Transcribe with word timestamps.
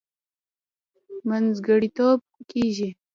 منځګړتوب 1.29 2.19
کېږي. 2.49 2.89